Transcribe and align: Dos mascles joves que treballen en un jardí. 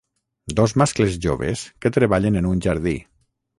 Dos 0.59 0.73
mascles 0.81 1.19
joves 1.27 1.63
que 1.85 1.93
treballen 2.01 2.43
en 2.43 2.51
un 2.55 2.67
jardí. 2.69 2.97